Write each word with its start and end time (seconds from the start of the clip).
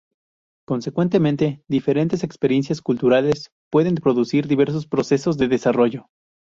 Consecuentemente, 0.65 1.63
diferentes 1.67 2.23
experiencias 2.23 2.81
culturales 2.81 3.51
pueden 3.69 3.93
producir 3.93 4.47
diversos 4.47 4.87
procesos 4.87 5.37
de 5.37 5.47
desarrollo. 5.47 6.07